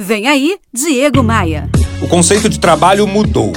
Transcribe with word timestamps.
Vem 0.00 0.28
aí, 0.28 0.54
Diego 0.72 1.24
Maia. 1.24 1.68
O 2.00 2.06
conceito 2.06 2.48
de 2.48 2.60
trabalho 2.60 3.04
mudou. 3.04 3.52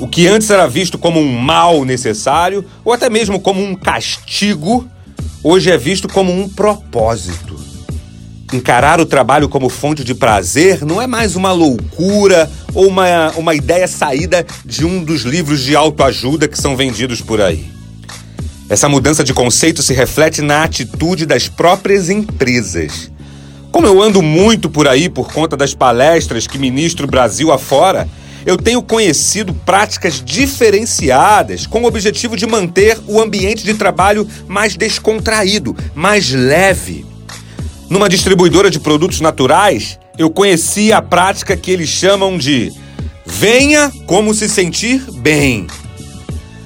O 0.00 0.08
que 0.08 0.26
antes 0.26 0.48
era 0.48 0.66
visto 0.66 0.96
como 0.96 1.20
um 1.20 1.38
mal 1.38 1.84
necessário, 1.84 2.64
ou 2.82 2.94
até 2.94 3.10
mesmo 3.10 3.38
como 3.38 3.62
um 3.62 3.74
castigo, 3.74 4.88
hoje 5.44 5.70
é 5.70 5.76
visto 5.76 6.08
como 6.08 6.32
um 6.32 6.48
propósito. 6.48 7.60
Encarar 8.54 9.02
o 9.02 9.04
trabalho 9.04 9.50
como 9.50 9.68
fonte 9.68 10.02
de 10.02 10.14
prazer 10.14 10.82
não 10.82 11.02
é 11.02 11.06
mais 11.06 11.36
uma 11.36 11.52
loucura 11.52 12.50
ou 12.72 12.86
uma, 12.86 13.32
uma 13.32 13.54
ideia 13.54 13.86
saída 13.86 14.46
de 14.64 14.86
um 14.86 15.04
dos 15.04 15.24
livros 15.24 15.60
de 15.60 15.76
autoajuda 15.76 16.48
que 16.48 16.58
são 16.58 16.74
vendidos 16.74 17.20
por 17.20 17.38
aí. 17.38 17.70
Essa 18.66 18.88
mudança 18.88 19.22
de 19.22 19.34
conceito 19.34 19.82
se 19.82 19.92
reflete 19.92 20.40
na 20.40 20.64
atitude 20.64 21.26
das 21.26 21.48
próprias 21.48 22.08
empresas. 22.08 23.14
Como 23.76 23.86
eu 23.86 24.00
ando 24.00 24.22
muito 24.22 24.70
por 24.70 24.88
aí 24.88 25.06
por 25.06 25.30
conta 25.30 25.54
das 25.54 25.74
palestras 25.74 26.46
que 26.46 26.56
ministro 26.56 27.06
Brasil 27.06 27.52
afora, 27.52 28.08
eu 28.46 28.56
tenho 28.56 28.80
conhecido 28.80 29.52
práticas 29.52 30.22
diferenciadas 30.24 31.66
com 31.66 31.82
o 31.82 31.86
objetivo 31.86 32.38
de 32.38 32.46
manter 32.46 32.98
o 33.06 33.20
ambiente 33.20 33.64
de 33.64 33.74
trabalho 33.74 34.26
mais 34.48 34.78
descontraído, 34.78 35.76
mais 35.94 36.30
leve. 36.32 37.04
Numa 37.90 38.08
distribuidora 38.08 38.70
de 38.70 38.80
produtos 38.80 39.20
naturais, 39.20 39.98
eu 40.16 40.30
conheci 40.30 40.90
a 40.90 41.02
prática 41.02 41.54
que 41.54 41.70
eles 41.70 41.90
chamam 41.90 42.38
de 42.38 42.72
venha 43.26 43.92
como 44.06 44.32
se 44.32 44.48
sentir 44.48 45.02
bem. 45.18 45.66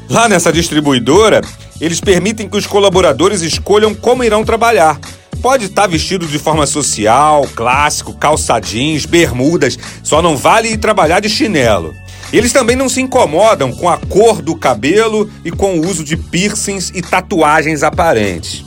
Lá 0.09 0.29
nessa 0.29 0.53
distribuidora, 0.53 1.41
eles 1.81 2.01
permitem 2.01 2.49
que 2.49 2.57
os 2.57 2.69
colaboradores 2.69 3.43
escolham 3.43 3.97
como 3.97 4.23
irão 4.23 4.45
trabalhar 4.45 4.97
Pode 5.43 5.67
estar 5.67 5.87
vestido 5.87 6.27
de 6.27 6.39
forma 6.39 6.67
social, 6.67 7.49
clássico, 7.55 8.13
calça 8.13 8.61
jeans, 8.61 9.07
bermudas, 9.07 9.79
só 10.03 10.21
não 10.21 10.37
vale 10.37 10.69
ir 10.69 10.77
trabalhar 10.77 11.21
de 11.21 11.31
chinelo. 11.31 11.95
Eles 12.31 12.53
também 12.53 12.77
não 12.77 12.89
se 12.89 13.01
incomodam 13.01 13.73
com 13.73 13.89
a 13.89 13.97
cor 13.97 14.43
do 14.43 14.55
cabelo 14.55 15.31
e 15.45 15.51
com 15.51 15.79
o 15.79 15.89
uso 15.89 16.05
de 16.05 16.17
piercings 16.17 16.93
e 16.95 17.01
tatuagens 17.01 17.83
aparentes. 17.83 18.65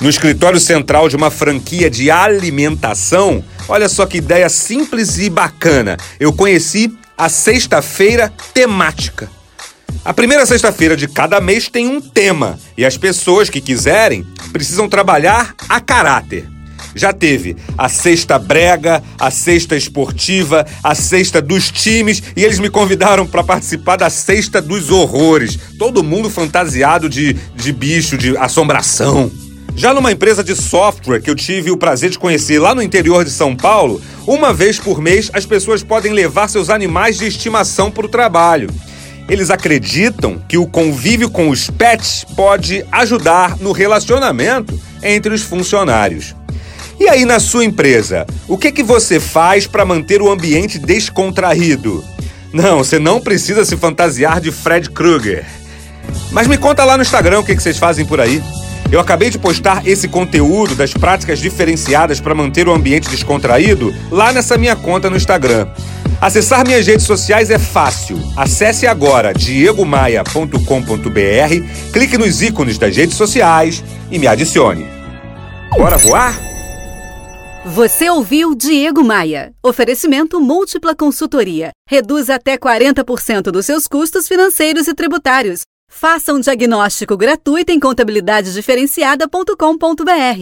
No 0.00 0.10
escritório 0.10 0.60
central 0.60 1.08
de 1.08 1.16
uma 1.16 1.30
franquia 1.30 1.88
de 1.88 2.10
alimentação, 2.10 3.42
olha 3.66 3.88
só 3.88 4.04
que 4.04 4.18
ideia 4.18 4.50
simples 4.50 5.16
e 5.16 5.30
bacana. 5.30 5.96
Eu 6.20 6.32
conheci 6.32 6.96
a 7.16 7.30
sexta-feira 7.30 8.30
temática. 8.52 9.30
A 10.04 10.14
primeira 10.14 10.46
sexta-feira 10.46 10.96
de 10.96 11.08
cada 11.08 11.40
mês 11.40 11.68
tem 11.68 11.86
um 11.86 12.00
tema 12.00 12.58
e 12.76 12.84
as 12.84 12.96
pessoas 12.96 13.50
que 13.50 13.60
quiserem 13.60 14.26
precisam 14.52 14.88
trabalhar 14.88 15.54
a 15.68 15.80
caráter. 15.80 16.48
Já 16.94 17.12
teve 17.12 17.56
a 17.76 17.88
sexta 17.88 18.38
brega, 18.38 19.02
a 19.18 19.30
sexta 19.30 19.76
esportiva, 19.76 20.66
a 20.82 20.94
sexta 20.94 21.42
dos 21.42 21.70
times 21.70 22.22
e 22.34 22.42
eles 22.42 22.58
me 22.58 22.70
convidaram 22.70 23.26
para 23.26 23.44
participar 23.44 23.96
da 23.96 24.08
sexta 24.08 24.62
dos 24.62 24.90
horrores. 24.90 25.58
Todo 25.78 26.02
mundo 26.02 26.30
fantasiado 26.30 27.08
de, 27.08 27.34
de 27.34 27.72
bicho, 27.72 28.16
de 28.16 28.36
assombração. 28.38 29.30
Já 29.76 29.92
numa 29.92 30.10
empresa 30.10 30.42
de 30.42 30.56
software 30.56 31.20
que 31.20 31.28
eu 31.28 31.34
tive 31.34 31.70
o 31.70 31.76
prazer 31.76 32.08
de 32.08 32.18
conhecer 32.18 32.58
lá 32.58 32.74
no 32.74 32.82
interior 32.82 33.24
de 33.26 33.30
São 33.30 33.54
Paulo, 33.54 34.00
uma 34.26 34.50
vez 34.50 34.78
por 34.78 35.02
mês 35.02 35.30
as 35.34 35.44
pessoas 35.44 35.82
podem 35.82 36.14
levar 36.14 36.48
seus 36.48 36.70
animais 36.70 37.18
de 37.18 37.26
estimação 37.26 37.90
para 37.90 38.06
o 38.06 38.08
trabalho. 38.08 38.70
Eles 39.28 39.50
acreditam 39.50 40.38
que 40.48 40.56
o 40.56 40.66
convívio 40.66 41.28
com 41.28 41.48
os 41.48 41.68
pets 41.68 42.24
pode 42.36 42.84
ajudar 42.92 43.56
no 43.58 43.72
relacionamento 43.72 44.78
entre 45.02 45.34
os 45.34 45.42
funcionários. 45.42 46.34
E 46.98 47.08
aí 47.08 47.24
na 47.24 47.38
sua 47.38 47.64
empresa, 47.64 48.26
o 48.48 48.56
que 48.56 48.72
que 48.72 48.82
você 48.82 49.20
faz 49.20 49.66
para 49.66 49.84
manter 49.84 50.22
o 50.22 50.30
ambiente 50.30 50.78
descontraído? 50.78 52.02
Não, 52.52 52.78
você 52.78 52.98
não 52.98 53.20
precisa 53.20 53.64
se 53.64 53.76
fantasiar 53.76 54.40
de 54.40 54.50
Fred 54.50 54.90
Krueger. 54.90 55.44
Mas 56.30 56.46
me 56.46 56.56
conta 56.56 56.84
lá 56.84 56.96
no 56.96 57.02
Instagram 57.02 57.40
o 57.40 57.44
que, 57.44 57.54
que 57.54 57.62
vocês 57.62 57.78
fazem 57.78 58.06
por 58.06 58.20
aí. 58.20 58.42
Eu 58.90 59.00
acabei 59.00 59.30
de 59.30 59.38
postar 59.38 59.86
esse 59.86 60.06
conteúdo 60.06 60.74
das 60.74 60.94
práticas 60.94 61.40
diferenciadas 61.40 62.20
para 62.20 62.34
manter 62.34 62.68
o 62.68 62.72
ambiente 62.72 63.10
descontraído 63.10 63.92
lá 64.10 64.32
nessa 64.32 64.56
minha 64.56 64.76
conta 64.76 65.10
no 65.10 65.16
Instagram. 65.16 65.66
Acessar 66.20 66.66
minhas 66.66 66.86
redes 66.86 67.06
sociais 67.06 67.50
é 67.50 67.58
fácil. 67.58 68.18
Acesse 68.36 68.86
agora 68.86 69.34
diegomaia.com.br, 69.34 71.92
clique 71.92 72.16
nos 72.16 72.40
ícones 72.42 72.78
das 72.78 72.96
redes 72.96 73.16
sociais 73.16 73.84
e 74.10 74.18
me 74.18 74.26
adicione. 74.26 74.86
Bora 75.70 75.98
voar? 75.98 76.34
Você 77.66 78.08
ouviu 78.08 78.54
Diego 78.54 79.04
Maia. 79.04 79.52
Oferecimento 79.62 80.40
Múltipla 80.40 80.94
Consultoria. 80.94 81.72
Reduz 81.88 82.30
até 82.30 82.56
40% 82.56 83.50
dos 83.50 83.66
seus 83.66 83.86
custos 83.88 84.28
financeiros 84.28 84.88
e 84.88 84.94
tributários. 84.94 85.62
Faça 85.90 86.32
um 86.32 86.40
diagnóstico 86.40 87.16
gratuito 87.16 87.72
em 87.72 87.80
contabilidadediferenciada.com.br. 87.80 90.40